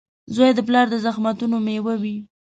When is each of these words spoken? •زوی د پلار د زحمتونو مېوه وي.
•زوی 0.35 0.51
د 0.55 0.59
پلار 0.67 0.85
د 0.91 0.95
زحمتونو 1.05 1.57
مېوه 1.65 1.95
وي. 2.01 2.17